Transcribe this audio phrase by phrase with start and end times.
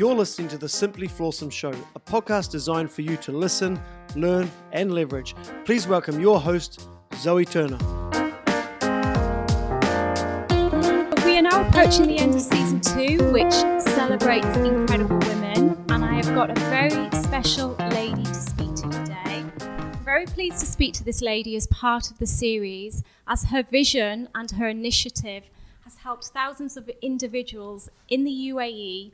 [0.00, 3.78] You're listening to the Simply Flawsome Show, a podcast designed for you to listen,
[4.16, 5.34] learn, and leverage.
[5.66, 7.76] Please welcome your host, Zoe Turner.
[11.22, 16.14] We are now approaching the end of season two, which celebrates incredible women, and I
[16.14, 19.44] have got a very special lady to speak to today.
[19.60, 23.62] I'm very pleased to speak to this lady as part of the series, as her
[23.62, 25.42] vision and her initiative
[25.84, 29.12] has helped thousands of individuals in the UAE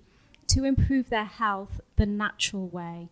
[0.48, 3.08] to improve their health the natural way.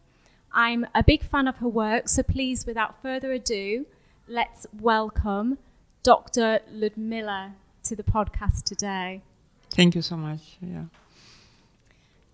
[0.53, 3.87] I'm a big fan of her work, so please, without further ado,
[4.29, 5.59] let's welcome
[6.03, 6.61] Dr.
[6.71, 9.23] Ludmila to the podcast today.
[9.71, 10.57] Thank you so much.
[10.61, 10.85] Yeah.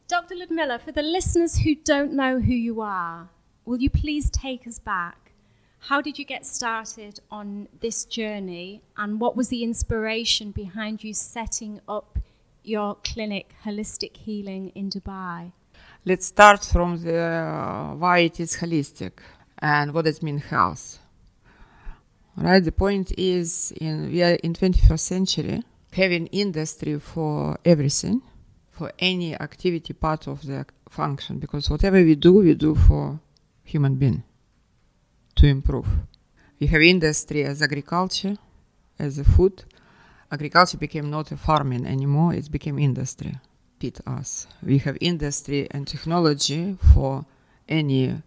[0.09, 0.35] Dr.
[0.35, 3.29] Ludmila, for the listeners who don't know who you are,
[3.65, 5.33] will you please take us back?
[5.85, 11.15] How did you get started on this journey, and what was the inspiration behind you
[11.15, 12.19] setting up
[12.63, 15.53] your clinic, Holistic Healing, in Dubai?
[16.05, 19.13] Let's start from the uh, why it is holistic
[19.59, 20.99] and what does mean health.
[22.37, 22.65] Right.
[22.65, 25.63] The point is, in we are in 21st century,
[25.93, 28.23] having industry for everything,
[28.71, 33.21] for any activity part of the function, because whatever we do, we do for
[33.65, 34.23] human being
[35.37, 35.87] to improve.
[36.59, 38.37] We have industry as agriculture,
[38.99, 39.65] as a food,
[40.31, 43.35] agriculture became not a farming anymore, it became industry.
[43.79, 44.47] Beat us.
[44.63, 47.25] We have industry and technology for
[47.69, 48.23] any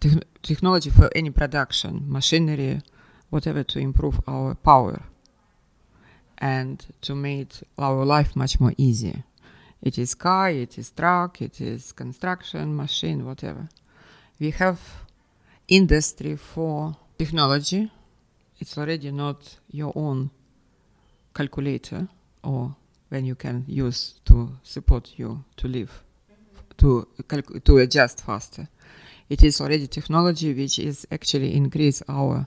[0.00, 2.82] te- technology for any production, machinery,
[3.30, 5.02] whatever to improve our power
[6.38, 9.24] and to make our life much more easier.
[9.82, 13.68] It is car, it is truck, it is construction, machine, whatever.
[14.38, 14.80] We have
[15.68, 17.90] industry for technology.
[18.58, 20.30] It's already not your own
[21.36, 22.08] calculator
[22.42, 22.74] or
[23.10, 25.92] when you can use to support you to live,
[26.78, 27.06] to
[27.64, 28.68] to adjust faster.
[29.28, 32.46] It is already technology which is actually increase our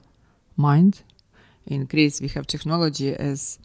[0.56, 1.02] mind,
[1.66, 2.20] increase.
[2.20, 3.58] We have technology as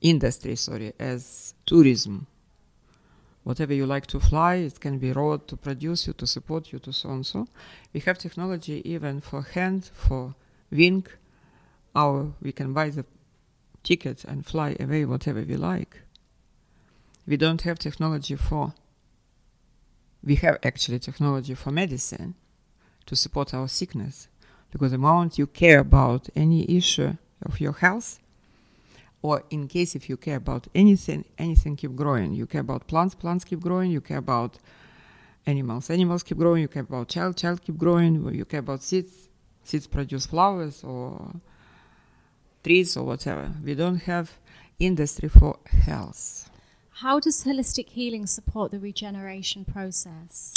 [0.00, 2.26] industry, sorry, as tourism.
[3.44, 6.80] Whatever you like to fly, it can be road to produce you, to support you,
[6.80, 7.46] to so and so.
[7.92, 10.34] We have technology even for hand, for
[10.70, 11.06] wing.
[11.94, 13.04] Our we can buy the
[13.86, 16.02] ticket and fly away whatever we like.
[17.26, 18.74] We don't have technology for,
[20.22, 22.34] we have actually technology for medicine
[23.06, 24.28] to support our sickness.
[24.72, 28.18] Because the moment you care about any issue of your health,
[29.22, 32.34] or in case if you care about anything, anything keep growing.
[32.34, 33.90] You care about plants, plants keep growing.
[33.90, 34.58] You care about
[35.46, 36.62] animals, animals keep growing.
[36.62, 38.12] You care about child, child keep growing.
[38.34, 39.28] You care about seeds,
[39.64, 41.32] seeds produce flowers or
[42.66, 43.52] trees or whatever.
[43.64, 44.26] We don't have
[44.78, 45.56] industry for
[45.86, 46.50] health.
[47.02, 50.54] How does holistic healing support the regeneration process?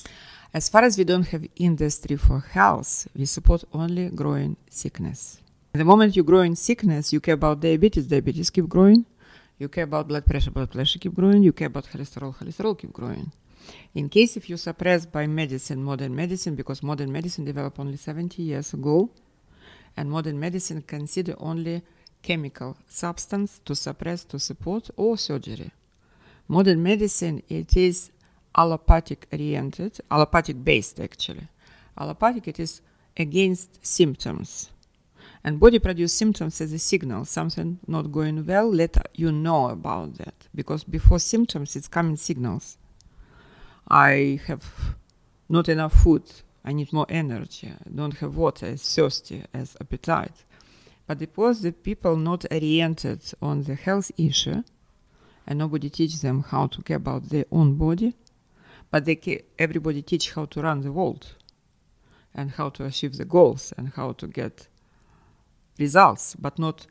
[0.51, 5.39] As far as we don't have industry for health, we support only growing sickness.
[5.73, 9.05] The moment you grow in sickness, you care about diabetes, diabetes keep growing.
[9.59, 11.43] You care about blood pressure, blood pressure keep growing.
[11.43, 13.31] You care about cholesterol, cholesterol keep growing.
[13.93, 18.41] In case if you suppress by medicine, modern medicine, because modern medicine developed only 70
[18.41, 19.11] years ago,
[19.95, 21.83] and modern medicine consider only
[22.21, 25.71] chemical substance to suppress, to support, or surgery.
[26.47, 28.11] Modern medicine, it is
[28.55, 31.47] allopathic oriented, allopathic based actually.
[31.97, 32.81] Allopathic, it is
[33.17, 34.71] against symptoms.
[35.43, 40.17] And body produce symptoms as a signal, something not going well, let you know about
[40.17, 40.33] that.
[40.53, 42.77] Because before symptoms, it's coming signals.
[43.87, 44.65] I have
[45.47, 46.23] not enough food,
[46.63, 50.43] I need more energy, I don't have water, as thirsty, as appetite.
[51.09, 54.61] But it was the people not oriented on the health issue,
[55.47, 58.13] and nobody teach them how to care about their own body,
[58.91, 61.33] but they ca- everybody teach how to run the world,
[62.35, 64.67] and how to achieve the goals, and how to get
[65.79, 66.85] results, but not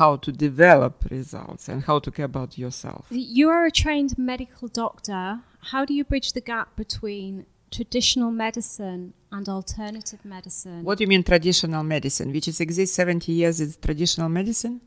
[0.00, 3.06] how to develop results and how to care about yourself.
[3.10, 5.42] You are a trained medical doctor.
[5.70, 10.82] How do you bridge the gap between traditional medicine and alternative medicine?
[10.84, 14.80] What do you mean traditional medicine, which is exists 70 years is traditional medicine?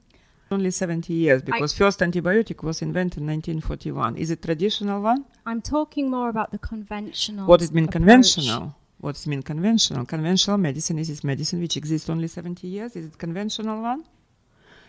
[0.52, 4.18] Only 70 years because first antibiotic was invented in 1941.
[4.18, 5.26] Is it traditional one?
[5.46, 7.48] I'm talking more about the conventional.
[7.48, 7.94] What does mean approach.
[7.94, 8.76] conventional?
[9.00, 10.06] What's mean conventional?
[10.06, 12.96] Conventional medicine is this medicine which exists only 70 years.
[12.96, 14.06] Is it conventional one?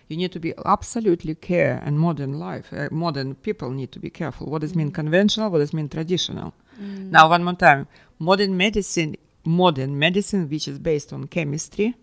[0.08, 2.72] You need to be absolutely care and modern life.
[2.72, 4.46] Uh, modern people need to be careful.
[4.48, 5.50] What does mean conventional?
[5.50, 6.54] What does mean traditional?
[6.80, 7.10] Mm.
[7.10, 7.86] Now, one more time.
[8.18, 11.94] Modern medicine, modern medicine, which is based on chemistry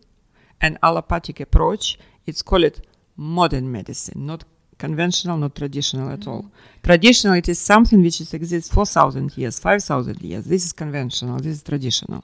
[0.60, 2.82] and allopathic approach, it's called
[3.18, 4.44] modern medicine, not
[4.78, 6.44] conventional, not traditional at all.
[6.44, 6.50] Mm.
[6.84, 10.46] Traditional, it is something which is, exists 4,000 years, 5,000 years.
[10.46, 12.24] This is conventional, this is traditional,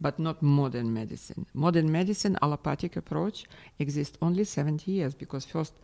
[0.00, 1.46] but not modern medicine.
[1.54, 3.44] Modern medicine, allopathic approach,
[3.78, 5.74] exists only 70 years because first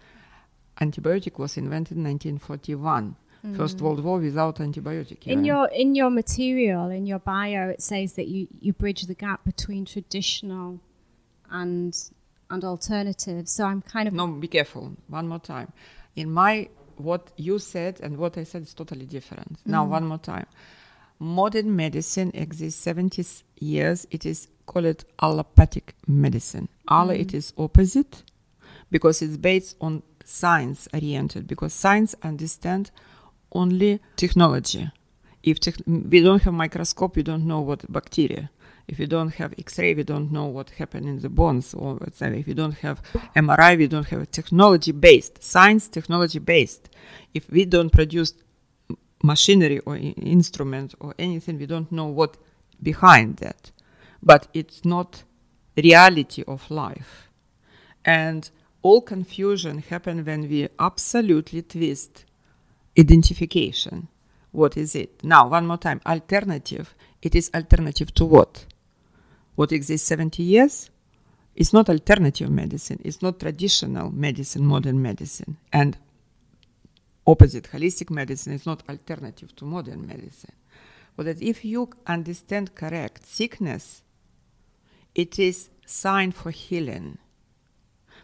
[0.81, 3.17] antibiotic was invented in 1941.
[3.45, 3.57] Mm.
[3.57, 5.27] First World War without antibiotic.
[5.27, 9.15] In your in your material, in your bio, it says that you, you bridge the
[9.15, 10.79] gap between traditional
[11.51, 11.93] and
[12.51, 13.49] and alternative.
[13.49, 14.93] So I'm kind of No, be careful.
[15.09, 15.73] One more time.
[16.15, 19.59] In my what you said and what I said is totally different.
[19.67, 19.89] Now, mm.
[19.89, 20.47] one more time.
[21.19, 23.25] Modern medicine exists 70
[23.59, 24.07] years.
[24.11, 26.69] It is call it allopathic medicine.
[26.89, 27.21] Allo, mm.
[27.21, 28.23] it is opposite
[28.91, 31.47] because it's based on science oriented.
[31.47, 32.91] Because science understand
[33.53, 34.91] only technology.
[35.43, 38.51] If tech- we don't have microscope, we don't know what bacteria.
[38.89, 41.73] If you don't have X-ray, we don't know what happened in the bones.
[41.75, 43.03] Or if you don't have
[43.37, 46.89] MRI, we don't have technology-based science, technology-based.
[47.33, 48.35] If we don't produce
[49.23, 52.37] machinery or instrument or anything, we don't know what
[52.83, 53.71] behind that.
[54.23, 55.23] But it's not
[55.77, 57.29] reality of life.
[58.05, 58.51] And
[58.83, 62.25] all confusion happen when we absolutely twist
[62.99, 64.09] identification.
[64.51, 65.25] What is it?
[65.25, 66.01] Now, one more time.
[66.07, 66.95] Alternative.
[67.23, 68.67] It is alternative to what?
[69.55, 70.91] What exists 70 years?
[71.55, 73.01] It's not alternative medicine.
[73.05, 75.59] It's not traditional medicine, modern medicine.
[75.73, 75.97] And
[77.27, 80.53] opposite, holistic medicine is not alternative to modern medicine.
[81.17, 84.03] But that if you understand correct, sickness,
[85.15, 87.19] it is sign for healing.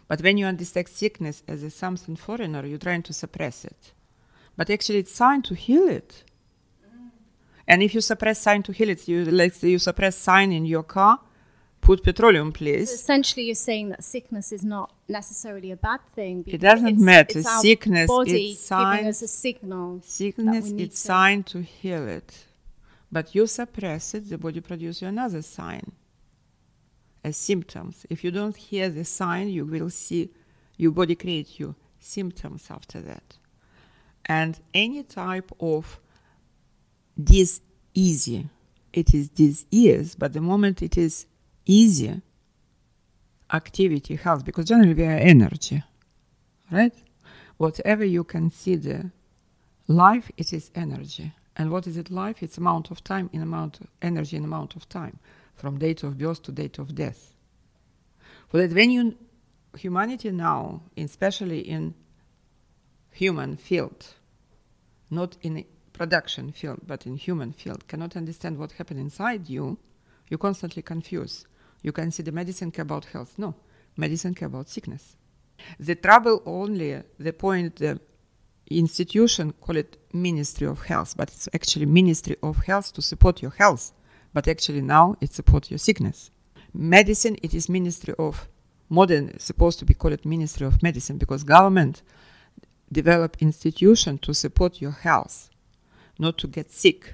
[0.07, 3.93] But when you understand sickness as a something foreigner, you're trying to suppress it.
[4.59, 6.11] But actually, it's sign to heal it.
[7.65, 10.65] And if you suppress sign to heal it, you like say you suppress sign in
[10.65, 11.13] your car,
[11.79, 12.89] put petroleum, So please.
[12.91, 16.43] essentially, you're saying that sickness is not necessarily a bad thing.
[16.45, 17.39] It doesn't it's- matter.
[17.39, 19.07] It's Sickness, body it's giving signs.
[19.07, 20.01] us a signal.
[20.03, 22.29] Sickness, it's to- sign to heal it.
[23.09, 25.85] But you suppress it, the body produces another sign
[27.23, 28.05] as symptoms.
[28.09, 30.31] If you don't hear the sign, you will see
[30.75, 33.37] your body create you symptoms after that.
[34.29, 35.99] And any type of
[37.17, 37.61] this
[37.95, 38.47] easy,
[38.93, 41.25] it is this ears, but the moment it is
[41.65, 42.21] easy,
[43.51, 45.83] activity health, because generally we are energy,
[46.71, 46.93] right?
[47.57, 49.11] Whatever you consider
[49.87, 51.33] life, it is energy.
[51.57, 52.43] And what is it life?
[52.43, 55.17] It's amount of time in amount of energy in amount of time,
[55.55, 57.33] from date of birth to date of death.
[58.49, 59.15] for that when you
[59.77, 61.93] humanity now, especially in
[63.11, 64.15] human field,
[65.09, 69.77] not in production field, but in human field, cannot understand what happened inside you,
[70.29, 71.45] you constantly confuse.
[71.81, 73.35] You can see the medicine care about health.
[73.37, 73.55] No,
[73.97, 75.15] medicine care about sickness.
[75.79, 77.99] The trouble only, the point, the
[78.69, 83.51] institution call it Ministry of Health, but it's actually Ministry of Health to support your
[83.51, 83.91] health.
[84.33, 86.29] But actually now it support your sickness.
[86.73, 88.47] Medicine, it is Ministry of
[88.89, 92.03] modern, supposed to be called Ministry of Medicine because government
[92.91, 95.49] develop institution to support your health,
[96.17, 97.13] not to get sick,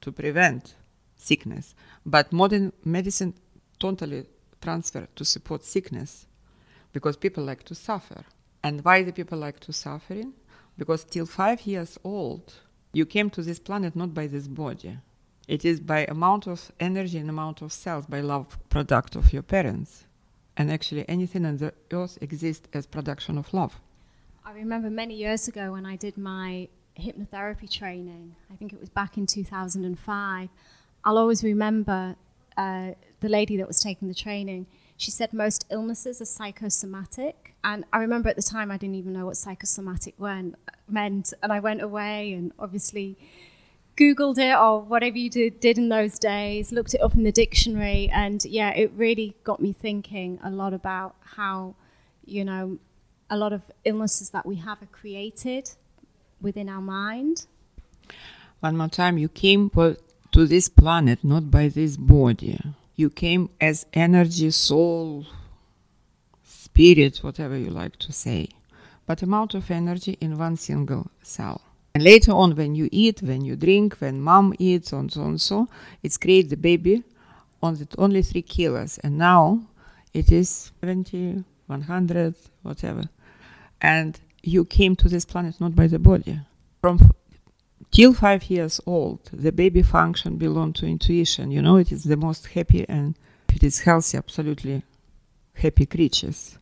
[0.00, 0.74] to prevent
[1.16, 1.74] sickness.
[2.04, 3.34] But modern medicine
[3.78, 4.26] totally
[4.60, 6.26] transfer to support sickness
[6.92, 8.24] because people like to suffer.
[8.62, 10.34] And why the people like to suffering?
[10.76, 12.54] Because till five years old,
[12.92, 14.98] you came to this planet not by this body.
[15.48, 19.42] It is by amount of energy and amount of cells, by love product of your
[19.42, 20.04] parents.
[20.56, 23.80] And actually anything on the earth exists as production of love.
[24.44, 26.68] I remember many years ago when I did my
[26.98, 30.48] hypnotherapy training, I think it was back in 2005.
[31.04, 32.16] I'll always remember
[32.56, 34.66] uh, the lady that was taking the training.
[34.96, 37.54] She said most illnesses are psychosomatic.
[37.62, 40.56] And I remember at the time I didn't even know what psychosomatic went,
[40.88, 41.32] meant.
[41.42, 43.18] And I went away and obviously
[43.96, 47.32] Googled it or whatever you did, did in those days, looked it up in the
[47.32, 48.10] dictionary.
[48.12, 51.76] And yeah, it really got me thinking a lot about how,
[52.24, 52.78] you know,
[53.30, 55.70] a lot of illnesses that we have are created
[56.40, 57.46] within our mind.
[58.60, 62.60] One more time, you came to this planet not by this body.
[62.96, 65.26] You came as energy, soul,
[66.42, 68.48] spirit, whatever you like to say,
[69.06, 71.62] but amount of energy in one single cell.
[71.94, 75.38] And later on, when you eat, when you drink, when mom eats, and so on,
[75.38, 75.68] so
[76.02, 77.02] it's create the baby
[77.62, 79.62] on the only three kilos, and now
[80.12, 83.04] it is 70, 100, whatever.
[83.80, 86.40] And you came to this planet not by the body.
[86.80, 87.10] From f-
[87.90, 91.50] till five years old, the baby function belongs to intuition.
[91.50, 93.16] You know, it is the most happy and
[93.54, 94.82] it is healthy, absolutely
[95.54, 96.58] happy creatures,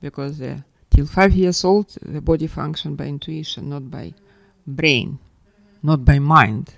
[0.00, 4.12] because the Till five years old, the body function by intuition, not by
[4.66, 5.18] brain,
[5.82, 6.74] not by mind.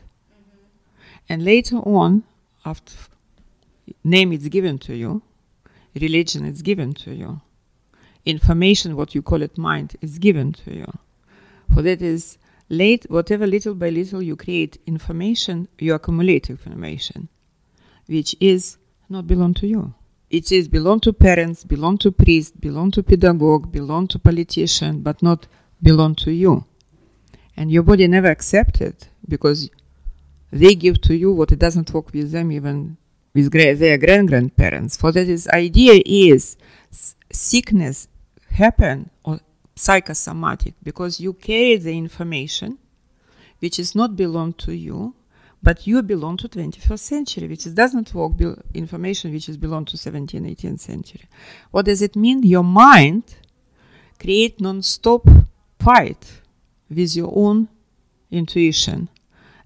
[1.28, 2.24] And later on,
[2.64, 2.92] after
[4.04, 5.22] name is given to you,
[5.94, 7.40] religion is given to you,
[8.24, 10.92] information, what you call it mind, is given to you.
[11.72, 12.38] For that is
[12.68, 17.28] late, whatever little by little you create information, you accumulate information,
[18.06, 19.94] which is not belong to you.
[20.30, 25.22] It is belong to parents, belong to priest, belong to pedagogue, belong to politician, but
[25.22, 25.46] not
[25.82, 26.64] belong to you.
[27.56, 29.68] And your body never accept it because
[30.50, 32.96] they give to you what it doesn't work with them even
[33.34, 34.96] with gra- their grand grandparents.
[34.96, 36.56] For that is idea is
[37.30, 38.08] sickness
[38.52, 39.40] happen or
[39.74, 42.78] psychosomatic because you carry the information
[43.60, 45.14] which is not belong to you
[45.62, 49.84] but you belong to 21st century which is, doesn't work be- information which is belong
[49.84, 51.24] to 17th 18th century.
[51.70, 52.42] What does it mean?
[52.42, 53.24] Your mind
[54.18, 55.26] create non-stop
[55.78, 56.40] fight
[56.90, 57.68] with your own
[58.30, 59.08] intuition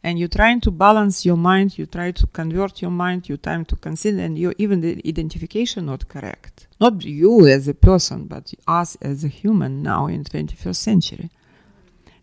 [0.06, 3.64] and you're trying to balance your mind you try to convert your mind you trying
[3.64, 6.68] to consider and you even the identification not correct.
[6.80, 11.28] Not you as a person but us as a human now in 21st century.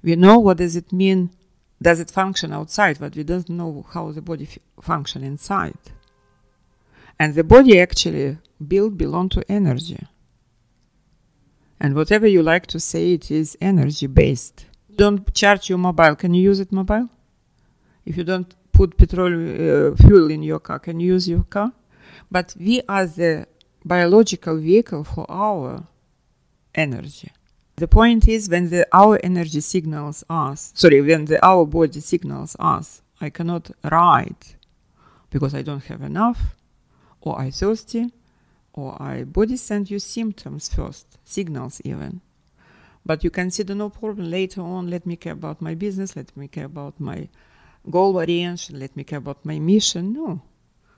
[0.01, 1.31] We know what does it mean
[1.81, 5.83] does it function outside but we don't know how the body f- function inside.
[7.19, 10.01] And the body actually built belong to energy.
[11.81, 16.15] And whatever you like to say it is energy based don't charge your mobile.
[16.15, 17.09] Can you use it mobile
[18.05, 21.71] if you don't put petrol uh, fuel in your car can you use your car?
[22.29, 23.47] But we are the
[23.85, 25.83] biological vehicle for our
[26.73, 27.31] energy.
[27.75, 32.55] The point is when the our energy signals us sorry when the our body signals
[32.59, 34.45] us i cannot ride
[35.31, 36.55] because i don't have enough
[37.21, 38.11] or i thirsty
[38.73, 42.21] or i body send you symptoms first signals even.
[43.05, 44.89] But you consider no problem later on.
[44.89, 46.15] Let me care about my business.
[46.15, 47.27] Let me care about my
[47.89, 50.13] goal orientation let me care about my mission.
[50.13, 50.41] No.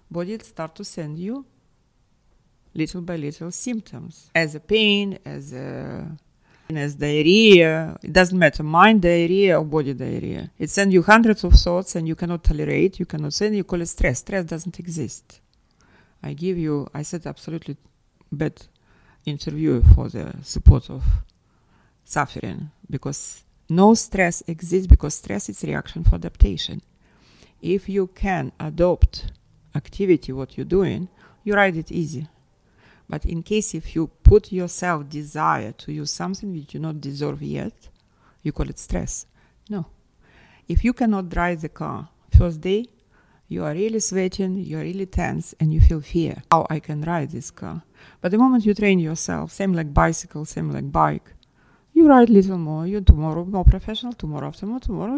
[0.09, 1.45] Body start to send you
[2.73, 4.29] little by little symptoms.
[4.35, 6.07] As a pain as a
[6.73, 7.97] as diarrhea.
[8.01, 8.63] It doesn't matter.
[8.63, 10.51] Mind diarrhea or body diarrhea.
[10.57, 12.99] It sends you hundreds of thoughts and you cannot tolerate.
[12.99, 14.19] You cannot send you call it stress.
[14.19, 15.41] Stress doesn't exist.
[16.23, 17.77] I give you i said absolutely
[18.31, 18.59] bad
[19.25, 21.03] interview for the support of
[22.03, 26.81] suffering because no stress exists because stress is reaction for adaptation.
[27.61, 29.31] If you can adopt
[29.75, 31.09] activity what you're doing
[31.43, 32.27] you ride it easy.
[33.07, 37.41] But in case if you put yourself desire to use something which you not deserve
[37.41, 37.73] yet
[38.41, 39.25] you call it stress.
[39.69, 39.85] No.
[40.67, 42.85] If you cannot drive the car first day
[43.47, 46.41] you are really sweating you are really tense and you feel fear.
[46.51, 47.83] How i can ride this car?
[48.21, 51.33] But the moment you train yourself same like bicycle same like bike
[51.95, 55.17] you ride little more you tomorrow more professional tomorrow after more tomorrow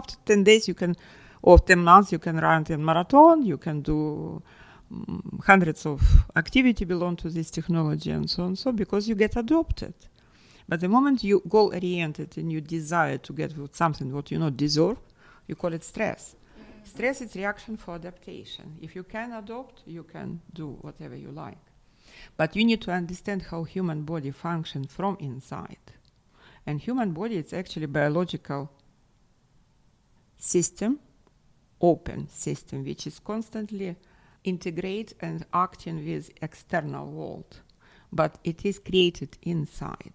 [0.00, 0.94] after 10 days you can
[1.42, 4.42] or 10 months you can run a marathon you can do
[4.90, 6.00] um, hundreds of
[6.36, 9.94] activity belong to this technology and so on so because you get adopted.
[10.68, 14.56] But the moment you goal oriented and you desire to get something what you not
[14.56, 14.98] deserve
[15.48, 16.36] you call it stress.
[16.84, 18.76] Stress is reaction for adaptation.
[18.80, 21.65] If you can adopt you can do whatever you like
[22.36, 25.78] but you need to understand how human body functions from inside.
[26.66, 28.70] And human body is actually biological
[30.38, 30.98] system
[31.80, 33.96] open system which is constantly
[34.44, 37.60] integrate and acting with external world.
[38.12, 40.14] But it is created inside.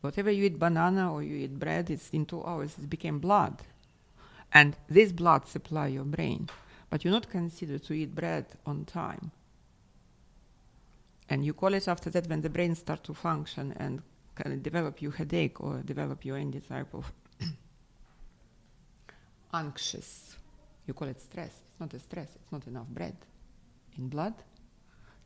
[0.00, 3.62] Whatever you eat banana or you eat bread it's in two hours it became blood.
[4.52, 6.48] And this blood supply your brain.
[6.90, 9.32] But you're not consider to eat bread on time
[11.28, 14.02] and you call it after that when the brain starts to function and
[14.62, 17.12] develop you headache or develop you any type of
[19.54, 20.36] anxious.
[20.86, 21.62] You call it stress.
[21.70, 22.28] It's not a stress.
[22.34, 23.16] It's not enough bread
[23.96, 24.34] in blood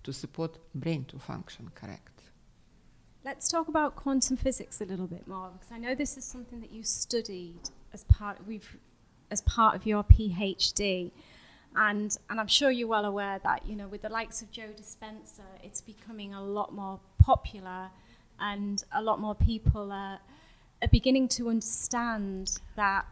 [0.04, 2.22] to support brain to function correct.
[3.24, 6.60] Let's talk about quantum physics a little bit more because I know this is something
[6.60, 8.76] that you studied as part we've
[9.30, 11.10] as part of your PhD.
[11.80, 14.70] And and I'm sure you're well aware that, you know, with the likes of Joe
[14.76, 17.90] Dispenza, it's becoming a lot more popular
[18.40, 20.18] and a lot more people are,
[20.82, 23.06] are beginning to understand that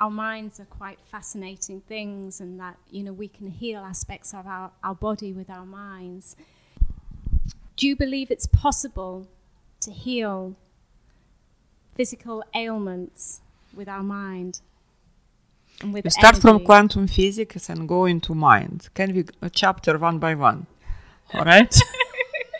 [0.00, 4.46] our minds are quite fascinating things and that, you know, we can heal aspects of
[4.46, 6.34] our, our body with our minds.
[7.76, 9.26] Do you believe it's possible
[9.80, 10.54] to heal
[11.94, 13.42] physical ailments
[13.74, 14.60] with our mind?
[15.84, 18.88] With we start from quantum physics and go into mind.
[18.94, 20.66] Can we uh, chapter one by one?
[21.34, 21.72] All right.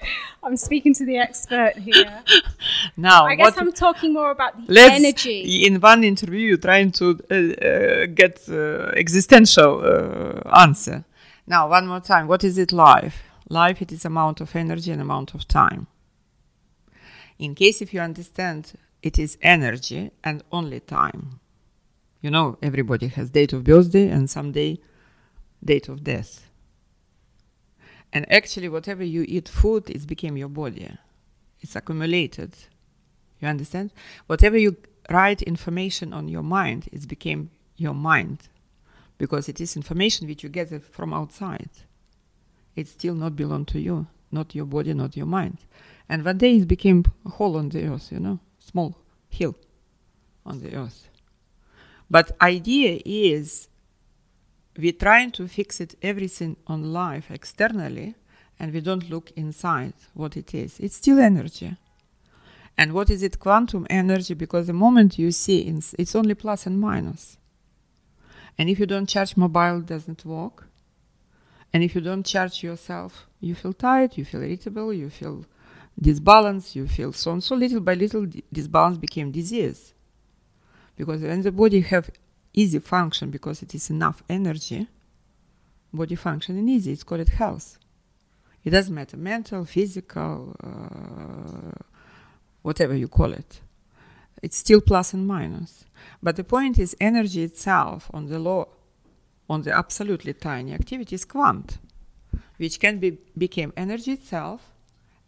[0.43, 2.23] I'm speaking to the expert here.
[2.97, 5.67] now, I guess I'm talking more about the let's energy.
[5.67, 11.05] in one interview you're trying to uh, uh, get uh, existential uh, answer.
[11.47, 12.29] Now one more time.
[12.29, 13.23] What is it life?
[13.49, 15.87] Life it is amount of energy and amount of time.
[17.39, 18.73] In case if you understand
[19.03, 21.41] it is energy and only time
[22.21, 24.79] you know everybody has date of birthday and someday
[25.65, 26.51] date of death
[28.13, 30.91] and actually whatever you eat food it became your body
[31.61, 32.55] it's accumulated
[33.41, 33.93] you understand?
[34.27, 34.77] Whatever you
[35.11, 38.49] write information on your mind, it became your mind
[39.17, 41.71] because it is information which you get from outside.
[42.77, 45.59] It still not belong to you, not your body, not your mind.
[46.09, 48.97] And one day it became a hole on the earth, you know, small
[49.29, 49.57] hill
[50.47, 51.09] on the earth.
[52.11, 53.69] But idea is
[54.77, 58.15] we're trying to fix it everything on life externally
[58.59, 60.79] and we don't look inside what it is.
[60.81, 61.77] It's still energy.
[62.77, 63.41] And what is it?
[63.41, 65.61] Quantum energy, because the moment you see,
[65.99, 67.37] it's, only plus and minus.
[68.57, 70.69] And if you don't charge mobile, doesn't work.
[71.73, 75.45] And if you don't charge yourself, you feel tired, you feel irritable, you feel
[76.01, 77.57] disbalanced, you feel so and so.
[77.57, 79.93] Little by little, di- disbalance became disease.
[80.99, 82.11] Because when the body have
[82.53, 84.89] easy function, because it is enough energy,
[85.93, 87.79] body function functioning easy, it's called health.
[88.65, 91.81] It doesn't matter, mental, physical, uh,
[92.63, 93.61] whatever you call it.
[94.43, 95.85] It's still plus and minus.
[96.21, 98.67] But the point is, energy itself on the law,
[99.49, 101.79] on the absolutely tiny activity is quant,
[102.57, 104.73] which can be become energy itself,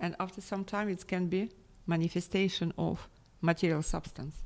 [0.00, 1.50] and after some time it can be
[1.87, 3.09] manifestation of
[3.41, 4.43] material substance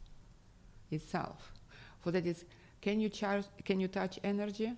[0.90, 1.52] itself.
[2.00, 2.44] For that is,
[2.80, 3.44] can you charge?
[3.64, 4.72] Can you touch energy?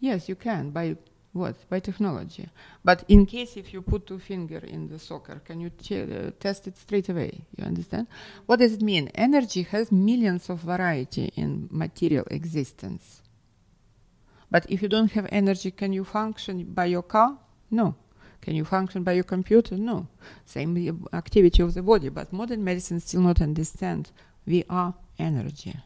[0.00, 0.96] Yes, you can by
[1.32, 1.56] what?
[1.68, 2.48] By technology.
[2.84, 6.66] But in case if you put two finger in the soccer, can you uh, test
[6.66, 7.44] it straight away?
[7.56, 8.06] You understand?
[8.46, 9.10] What does it mean?
[9.14, 13.22] Energy has millions of variety in material existence.
[14.50, 17.38] But if you don't have energy, can you function by your car?
[17.70, 17.96] No.
[18.40, 19.76] Can you function by your computer?
[19.76, 20.06] No.
[20.44, 20.76] Same
[21.12, 22.10] uh, activity of the body.
[22.10, 24.12] But modern medicine still not understand
[24.46, 25.76] we are energy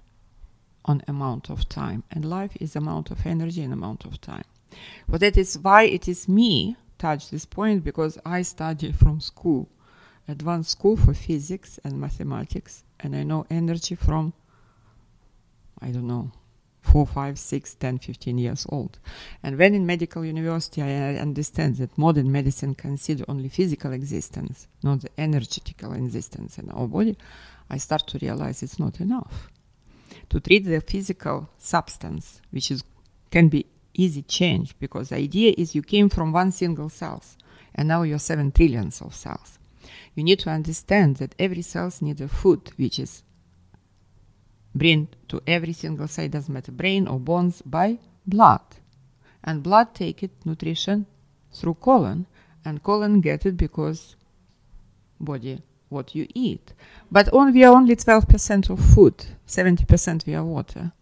[0.85, 4.45] on amount of time, and life is amount of energy and amount of time.
[5.09, 9.69] But that is why it is me touch this point because I study from school,
[10.27, 14.33] advanced school for physics and mathematics, and I know energy from
[15.81, 16.33] I don't know,
[16.91, 18.99] four, five, six, 10, 15 years old.
[19.43, 25.01] And when in medical university, I understand that modern medicine consider only physical existence, not
[25.03, 27.17] the energetical existence in our body.
[27.71, 29.51] I start to realize it's not enough
[30.31, 32.83] to treat the physical substance, which is
[33.31, 37.37] can be easy change because the idea is you came from one single cells
[37.75, 39.59] and now you're seven trillions of cells.
[40.15, 43.23] You need to understand that every cells need a food which is
[44.75, 48.61] bring to every single cell, doesn't matter brain or bones, by blood.
[49.45, 51.07] And blood take it nutrition
[51.53, 52.27] through colon
[52.65, 54.17] and colon get it because
[55.21, 56.73] body what you eat.
[57.11, 60.93] But on, we are only 12% of food, 70% we are water.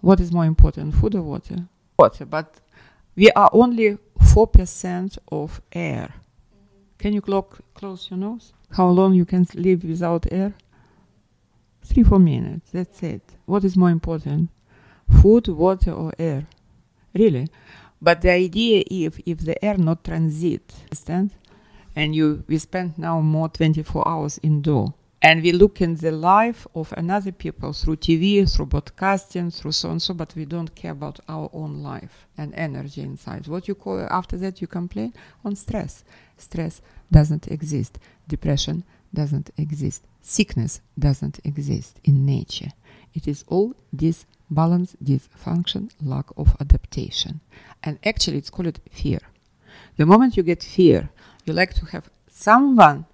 [0.00, 1.56] What is more important, food or water?
[1.98, 2.60] Water, but
[3.14, 6.14] we are only 4% of air.
[6.98, 8.52] Can you clock, close your nose?
[8.70, 10.54] How long you can live without air?
[11.86, 13.22] Three, four minutes, that's it.
[13.46, 14.50] What is more important?
[15.22, 16.46] Food, water or air?
[17.14, 17.48] Really?
[18.02, 21.30] But the idea if, if the air not transit, understand?
[21.96, 26.66] and you we spend now more 24 hours indoor and we look in the life
[26.74, 30.92] of another people through tv through broadcasting through so and so but we don't care
[30.92, 35.12] about our own life and energy inside what you call after that you complain
[35.44, 36.04] on stress
[36.36, 42.70] stress doesn't exist depression doesn't exist sickness doesn't exist in nature.
[43.14, 47.40] It is all disbalance dysfunction lack of adaptation.
[47.82, 49.20] And actually it's called fear.
[49.96, 51.10] The moment you get fear
[51.44, 53.06] you like to have someone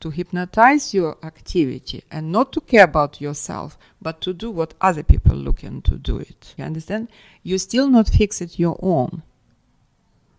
[0.00, 5.02] to hypnotize your activity and not to care about yourself but to do what other
[5.02, 6.54] people looking to do it.
[6.56, 7.08] You understand?
[7.42, 9.22] You still not fix it your own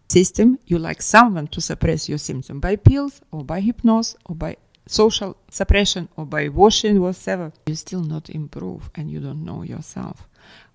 [0.08, 0.60] system.
[0.68, 4.58] You like someone to suppress your symptom by pills or by hypnosis or by
[4.90, 10.28] social suppression or by washing whatever you still not improve and you don't know yourself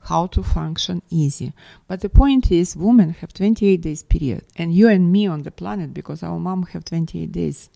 [0.04, 1.52] how to function easy.
[1.88, 5.50] But the point is, women have 28 days period, and you and me on the
[5.50, 7.70] planet, because our mom have 28 days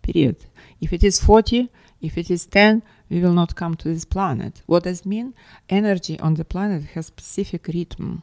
[0.00, 0.36] period.
[0.80, 1.68] If it is 40,
[2.00, 4.62] if it is 10, we will not come to this planet.
[4.66, 5.34] What does mean?
[5.68, 8.22] Energy on the planet has specific rhythm,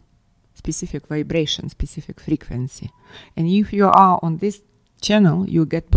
[0.53, 2.91] specific vibration, specific frequency.
[3.35, 4.61] And if you are on this
[5.01, 5.91] channel, you get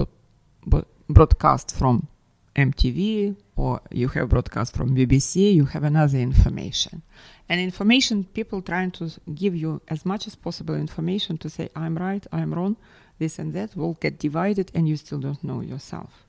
[1.12, 2.08] broadcast from
[2.56, 7.02] MTV or you have broadcast from BBC, you have another information.
[7.48, 11.96] And information, people trying to give you as much as possible information to say, I'm
[11.96, 12.76] right, I'm wrong,
[13.18, 16.24] this and that will get divided and you still don't know yourself.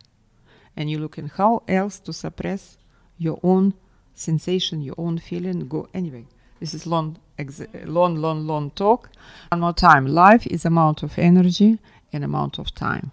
[0.75, 2.77] And you're looking how else to suppress
[3.17, 3.73] your own
[4.13, 6.25] sensation, your own feeling, go anyway.
[6.59, 7.17] This is long,
[7.85, 9.09] long, long, long talk.
[9.49, 10.07] One more time.
[10.07, 11.79] Life is amount of energy
[12.11, 13.11] and amount of time.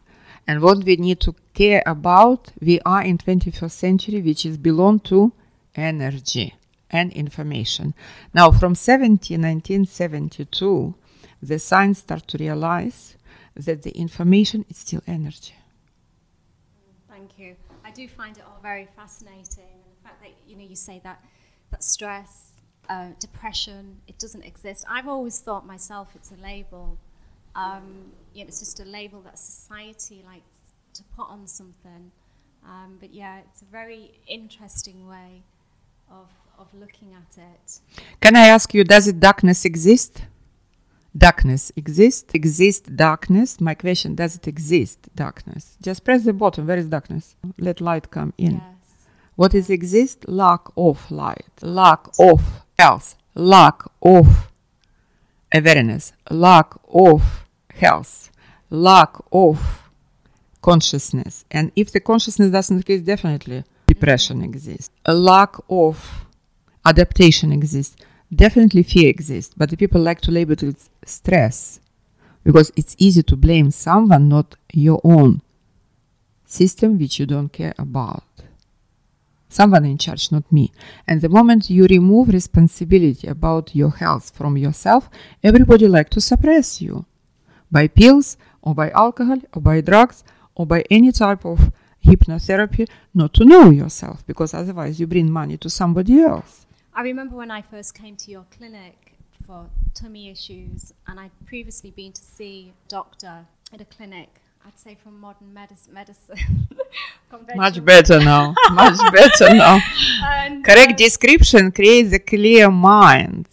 [0.50, 4.98] And what we need to care about, we are in 21st century, which is belong
[5.10, 5.32] to
[5.76, 6.56] energy
[6.90, 7.94] and information.
[8.34, 10.92] Now, from 70, 1972,
[11.40, 13.16] the science start to realize
[13.54, 15.54] that the information is still energy.
[17.08, 17.54] Thank you.
[17.84, 21.00] I do find it all very fascinating, and the fact that you know you say
[21.04, 21.22] that
[21.70, 22.54] that stress,
[22.88, 24.84] uh, depression, it doesn't exist.
[24.90, 26.98] I've always thought myself it's a label.
[27.54, 32.10] Um, you know, it's just a label that society likes to put on something.
[32.64, 35.42] Um, but yeah, it's a very interesting way
[36.10, 37.80] of of looking at it.
[38.20, 40.22] Can I ask you, does it darkness exist?
[41.16, 42.34] Darkness exist?
[42.34, 43.60] Exist darkness?
[43.60, 45.78] My question, does it exist darkness?
[45.80, 46.66] Just press the button.
[46.66, 47.34] Where is darkness?
[47.58, 48.56] Let light come in.
[48.56, 49.08] Yes.
[49.36, 50.28] What is exist?
[50.28, 52.42] Lack of light, lack of
[52.78, 54.50] health, lack of
[55.52, 57.39] awareness, lack of
[57.80, 58.30] health,
[58.70, 59.90] lack of
[60.62, 61.44] consciousness.
[61.50, 64.50] And if the consciousness doesn't exist, definitely depression mm-hmm.
[64.50, 64.90] exists.
[65.04, 66.26] A lack of
[66.84, 67.96] adaptation exists.
[68.34, 69.54] Definitely fear exists.
[69.56, 71.80] But the people like to label it stress
[72.44, 75.42] because it's easy to blame someone, not your own
[76.46, 78.24] system, which you don't care about
[79.48, 80.72] someone in charge, not me.
[81.06, 85.10] And the moment you remove responsibility about your health from yourself,
[85.42, 87.04] everybody like to suppress you
[87.70, 91.72] by pills or by alcohol or by drugs or by any type of
[92.04, 96.66] hypnotherapy not to know yourself because otherwise you bring money to somebody else.
[96.94, 99.14] I remember when I first came to your clinic
[99.46, 104.28] for tummy issues, and I'd previously been to see a doctor at a clinic.
[104.66, 106.36] I'd say from modern medicine, medicine
[107.56, 108.54] Much better now.
[108.72, 109.78] Much better now.
[110.24, 113.48] And, Correct um, description creates a clear mind.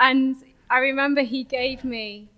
[0.00, 0.36] and
[0.70, 2.28] I remember he gave me.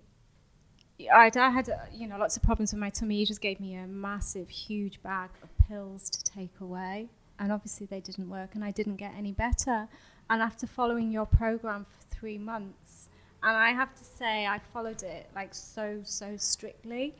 [1.12, 3.18] I'd, I had, you know, lots of problems with my tummy.
[3.18, 7.08] He just gave me a massive, huge bag of pills to take away,
[7.38, 9.88] and obviously they didn't work, and I didn't get any better.
[10.30, 13.08] And after following your program for three months,
[13.42, 17.14] and I have to say, I followed it like so, so strictly,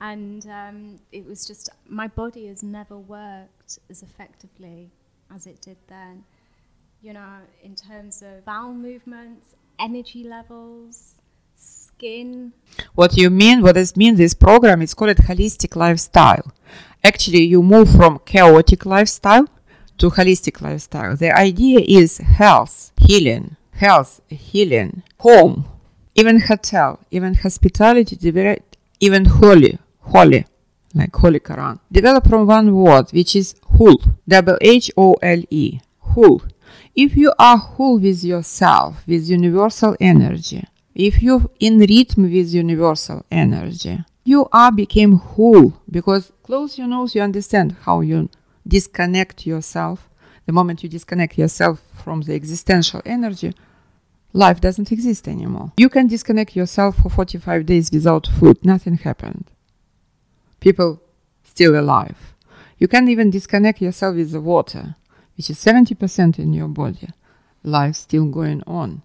[0.00, 4.90] and um, it was just my body has never worked as effectively
[5.34, 6.24] as it did then
[7.04, 11.13] you know, in terms of bowel movements, energy levels,
[12.04, 12.52] skin.
[12.94, 16.52] What you mean, what does mean this program is called holistic lifestyle.
[17.02, 19.46] Actually, you move from chaotic lifestyle
[19.98, 21.16] to holistic lifestyle.
[21.16, 25.66] The idea is health, healing, health, healing, home,
[26.14, 28.16] even hotel, even hospitality,
[29.00, 30.44] even holy, holy,
[30.94, 31.80] like Holy Quran.
[31.90, 33.96] Develop from one word, which is hul,
[34.28, 36.42] double H O L E, hul.
[36.94, 43.24] If you are whole with yourself, with universal energy, if you're in rhythm with universal
[43.30, 48.28] energy, you are became whole because close your nose, you understand how you
[48.66, 50.08] disconnect yourself.
[50.46, 53.54] The moment you disconnect yourself from the existential energy,
[54.32, 55.72] life doesn't exist anymore.
[55.76, 59.50] You can disconnect yourself for 45 days without food, nothing happened.
[60.60, 61.02] People
[61.42, 62.34] still alive.
[62.78, 64.96] You can even disconnect yourself with the water,
[65.36, 67.08] which is 70% in your body.
[67.62, 69.02] Life still going on.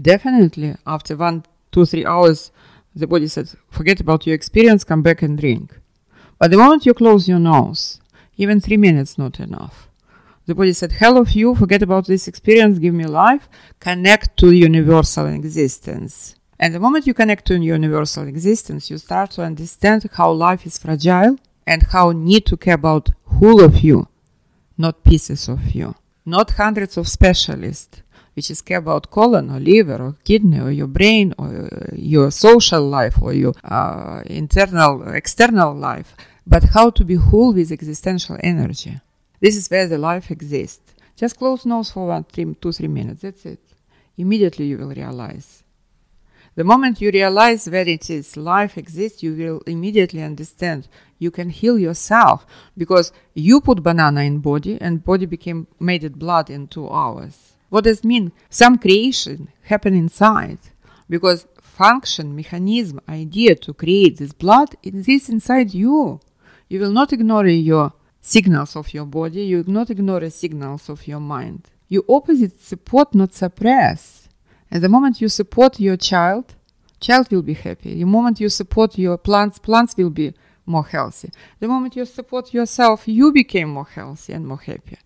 [0.00, 2.50] Definitely, after one, two, three hours,
[2.94, 5.78] the body says, forget about your experience, come back and drink.
[6.38, 8.00] But the moment you close your nose,
[8.36, 9.88] even three minutes not enough.
[10.46, 13.48] The body said, hell of you, forget about this experience, give me life,
[13.80, 16.34] connect to universal existence.
[16.58, 20.78] And the moment you connect to universal existence, you start to understand how life is
[20.78, 24.08] fragile and how need to care about whole of you,
[24.76, 25.94] not pieces of you,
[26.26, 28.02] not hundreds of specialists,
[28.34, 32.82] which is care about colon or liver or kidney or your brain or your social
[32.86, 36.14] life or your uh, internal, external life,
[36.46, 39.00] but how to be whole with existential energy.
[39.40, 40.94] This is where the life exists.
[41.16, 43.22] Just close nose for one, three, two, three minutes.
[43.22, 43.60] That's it.
[44.16, 45.62] Immediately you will realize.
[46.56, 50.86] The moment you realize where it is life exists, you will immediately understand
[51.18, 56.16] you can heal yourself because you put banana in body and body became made it
[56.16, 57.53] blood in two hours.
[57.68, 58.32] What does mean?
[58.50, 60.58] Some creation happen inside
[61.08, 66.20] because function, mechanism, idea to create this blood exists inside you.
[66.68, 71.06] You will not ignore your signals of your body, you will not ignore signals of
[71.06, 71.68] your mind.
[71.88, 74.28] You opposite support, not suppress.
[74.70, 76.54] At the moment you support your child,
[77.00, 77.98] child will be happy.
[77.98, 80.32] The moment you support your plants, plants will be
[80.66, 81.30] more healthy.
[81.60, 84.98] The moment you support yourself, you became more healthy and more happy.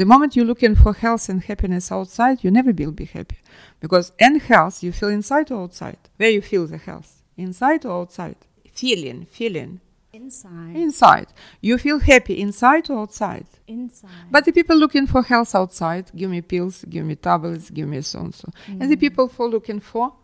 [0.00, 3.36] The moment you're looking for health and happiness outside, you never will be happy.
[3.80, 5.98] Because in health, you feel inside or outside.
[6.16, 7.22] Where you feel the health?
[7.36, 8.36] Inside or outside?
[8.72, 9.82] Feeling, feeling.
[10.14, 10.74] Inside.
[10.74, 11.26] Inside.
[11.60, 13.44] You feel happy inside or outside?
[13.66, 14.30] Inside.
[14.30, 18.00] But the people looking for health outside, give me pills, give me tablets, give me
[18.00, 18.48] so and so.
[18.68, 19.00] And the mm.
[19.00, 20.14] people for looking for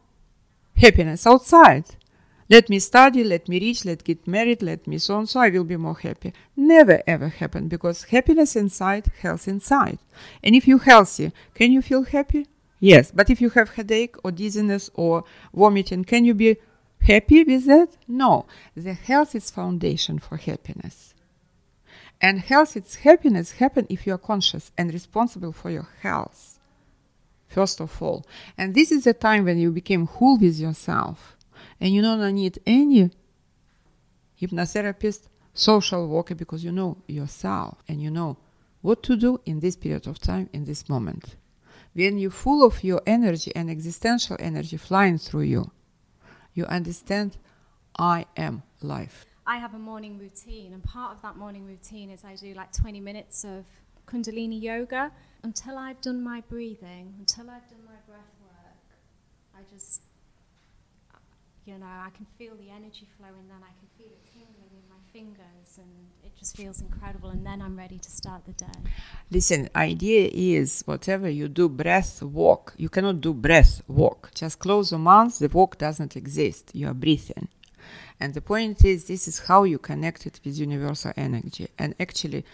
[0.75, 1.85] happiness outside.
[2.49, 5.49] Let me study, let me reach, let get married, let me so and so, I
[5.51, 6.33] will be more happy.
[6.57, 9.99] Never ever happen because happiness inside, health inside.
[10.45, 12.47] And if you're healthy, can you feel happy?
[12.79, 13.11] Yes.
[13.11, 16.59] But if you have headache or dizziness or vomiting, can you be
[17.01, 17.97] happy with that?
[18.07, 18.47] No.
[18.77, 21.15] The health is foundation for happiness.
[22.21, 26.61] And health is happiness happen if you are conscious and responsible for your health.
[27.49, 28.25] First of all.
[28.57, 31.36] And this is the time when you became whole with yourself
[31.81, 33.11] and you don't need any
[34.41, 38.37] hypnotherapist, social worker because you know yourself and you know
[38.83, 41.37] what to do in this period of time, in this moment.
[41.95, 45.71] When you're full of your energy and existential energy flying through you,
[46.55, 47.37] you understand
[47.99, 49.25] I am life.
[49.47, 52.73] I have a morning routine, and part of that morning routine is I do like
[52.73, 53.65] 20 minutes of
[54.07, 55.13] Kundalini yoga
[55.43, 58.99] until I've done my breathing, until I've done my breath work.
[59.55, 60.03] I just,
[61.67, 64.89] you know, I can feel the energy flowing, then I can feel it tingling in
[64.89, 65.89] my fingers, and
[66.25, 67.31] it just feels incredible.
[67.31, 68.79] And then I'm ready to start the day.
[69.31, 72.75] Listen, idea is whatever you do, breath walk.
[72.77, 74.31] You cannot do breath walk.
[74.35, 75.39] Just close your mouth.
[75.39, 76.71] The walk doesn't exist.
[76.73, 77.49] You are breathing.
[78.21, 81.69] And the point is, this is how you connect it with universal energy.
[81.79, 82.45] And actually,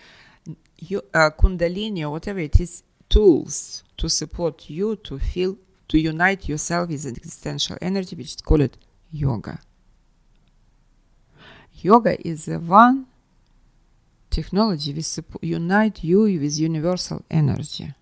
[0.78, 6.48] you, uh, Kundalini or whatever it is, tools to support you to feel, to unite
[6.48, 8.76] yourself with an existential energy, which is called
[9.12, 9.60] yoga.
[11.80, 13.06] Yoga is the one
[14.30, 17.92] technology which unite you with universal energy.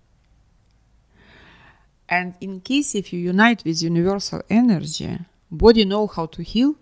[2.08, 5.18] And in case if you unite with universal energy,
[5.50, 6.74] body know how to heal,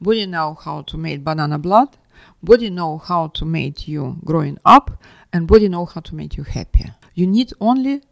[0.00, 1.96] body know how to make banana blood,
[2.42, 4.90] body know how to make you growing up,
[5.32, 6.90] and body know how to make you happy.
[7.14, 8.02] You need only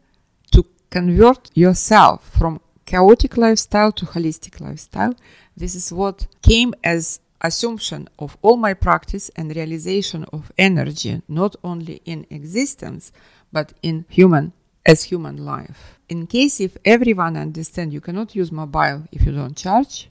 [0.53, 5.15] to convert yourself from chaotic lifestyle to holistic lifestyle.
[5.57, 11.55] This is what came as assumption of all my practice and realization of energy, not
[11.63, 13.13] only in existence,
[13.53, 14.53] but in human
[14.85, 16.01] as human life.
[16.09, 20.11] In case if everyone understand you cannot use mobile if you don't charge,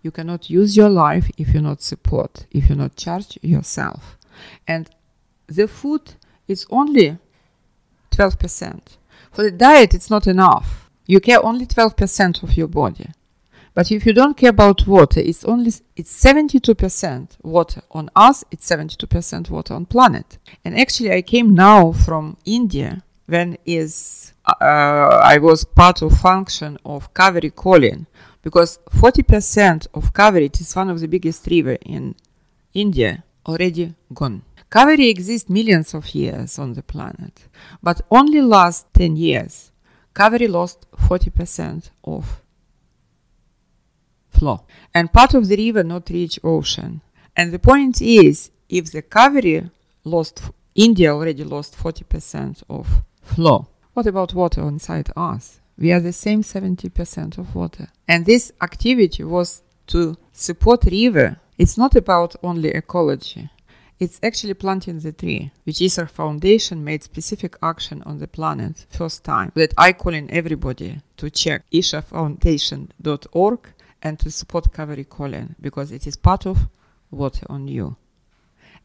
[0.00, 4.16] you cannot use your life if you not support, if you not charge yourself.
[4.68, 4.88] And
[5.48, 6.14] the food
[6.46, 7.18] is only
[8.12, 8.80] 12%.
[9.32, 10.79] For the diet, it's not enough.
[11.10, 13.08] You care only 12% of your body.
[13.74, 18.70] But if you don't care about water, it's only it's 72% water on us, it's
[18.70, 20.38] 72% water on planet.
[20.64, 26.78] And actually I came now from India when is uh, I was part of function
[26.84, 28.06] of Cauvery Calling
[28.42, 32.14] because 40% of Kaveri is one of the biggest river in
[32.72, 34.42] India already gone.
[34.70, 37.48] Kaveri exists millions of years on the planet,
[37.82, 39.69] but only last 10 years
[40.14, 42.42] Kaveri lost 40% of
[44.28, 47.00] flow and part of the river not reach ocean.
[47.36, 49.70] And the point is if the Kaveri
[50.04, 53.68] lost India already lost 40% of flow.
[53.92, 55.60] What about water inside us?
[55.76, 57.88] We are the same 70% of water.
[58.06, 61.38] And this activity was to support river.
[61.58, 63.50] It's not about only ecology.
[64.00, 68.86] It's actually planting the tree, which is our foundation made specific action on the planet
[68.88, 69.52] first time.
[69.54, 73.68] That I call in everybody to check ishafoundation.org
[74.02, 76.66] and to support Kaveri because it is part of
[77.10, 77.94] water on you.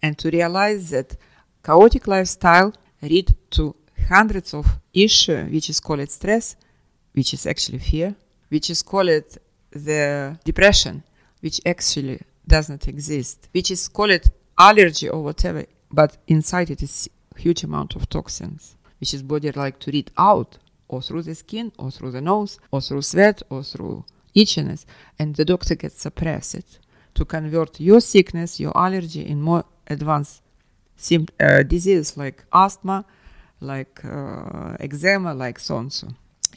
[0.01, 1.15] And to realize that
[1.63, 3.73] chaotic lifestyle lead to
[4.09, 6.57] hundreds of issues, which is called stress,
[7.13, 8.13] which is actually fear,
[8.49, 9.23] which is called
[9.71, 11.03] the depression,
[11.39, 17.09] which actually does not exist, which is called allergy or whatever, but inside it is
[17.35, 21.71] huge amount of toxins, which is body like to read out or through the skin
[21.77, 24.85] or through the nose or through sweat or through itchiness,
[25.17, 26.79] and the doctor gets suppressed
[27.13, 30.41] to convert your sickness, your allergy in more advanced
[30.95, 33.05] sim- uh, disease like asthma,
[33.61, 36.09] like uh, eczema, like so and so.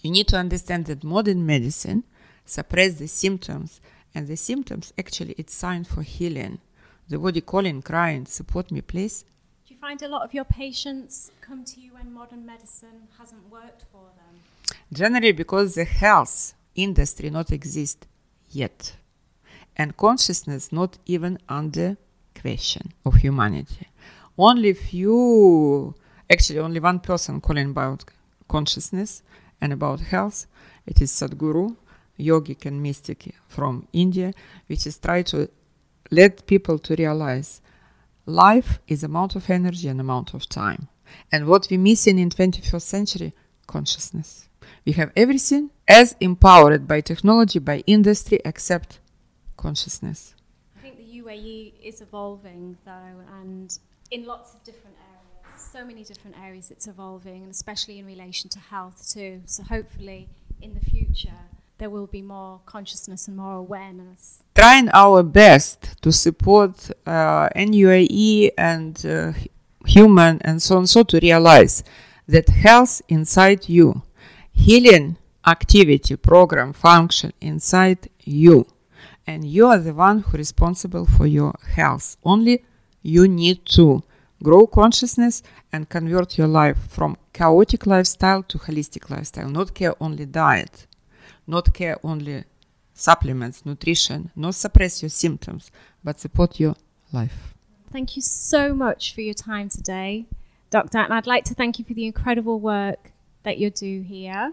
[0.03, 2.05] You need to understand that modern medicine
[2.45, 3.81] suppress the symptoms,
[4.15, 6.59] and the symptoms actually it's sign for healing.
[7.11, 9.25] The body calling, crying, support me, please.
[9.67, 13.51] Do you find a lot of your patients come to you when modern medicine hasn't
[13.51, 14.43] worked for them?
[14.93, 18.07] Generally, because the health industry not exist
[18.51, 18.97] yet,
[19.75, 21.97] and consciousness not even under
[22.39, 23.89] question of humanity.
[24.37, 25.95] Only few,
[26.29, 28.05] actually, only one person calling about
[28.49, 29.23] consciousness
[29.63, 30.47] and about health.
[30.87, 31.75] It is Sadhguru,
[32.19, 34.35] yogic and mystic from India,
[34.67, 35.49] which is try to
[36.11, 37.61] let people to realize
[38.27, 40.89] life is amount of energy and amount of time.
[41.33, 43.35] And what we're missing in 21st century,
[43.67, 44.49] consciousness.
[44.85, 49.01] We have everything as empowered by technology, by industry, except
[49.57, 50.35] consciousness.
[50.77, 53.79] I think the UAE is evolving though, and
[54.11, 58.49] in lots of different areas, so many different areas it's evolving, and especially in relation
[58.51, 59.43] to health too.
[59.47, 60.29] So hopefully,
[60.61, 61.41] in the future,
[61.79, 64.43] there will be more consciousness and more awareness.
[64.55, 69.33] Trying our best to support uh, in UAE and uh,
[69.87, 71.85] human and so on, so to realize
[72.27, 74.03] that health inside you,
[74.53, 78.67] healing activity, program, function inside you,
[79.27, 82.17] and you are the one who responsible for your health.
[82.25, 82.65] Only
[83.03, 84.03] you need to
[84.43, 90.27] grow consciousness and convert your life from chaotic lifestyle to holistic lifestyle, not care only
[90.27, 90.88] diet
[91.49, 92.45] not care only
[92.93, 95.71] supplements, nutrition, not suppress your symptoms,
[96.05, 96.77] but support your
[97.13, 97.55] life.
[97.91, 100.27] Thank you so much for your time today,
[100.71, 100.99] Dr.
[100.99, 103.13] And I'd like to thank you for the incredible work
[103.45, 104.53] that you do here.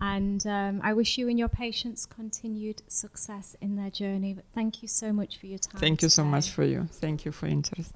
[0.00, 4.32] And um, I wish you and your patients continued success in their journey.
[4.32, 5.80] But thank you so much for your time.
[5.80, 6.88] Thank you so much for you.
[6.90, 7.92] Thank you for interest.